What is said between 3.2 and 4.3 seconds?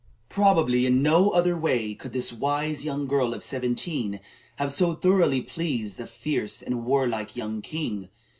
of seventeen